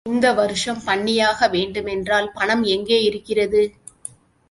[0.05, 3.61] இந்த வருஷம் பண்ணியாக வேண்டுமென்றால் பணம் எங்கே இருக்கிறது?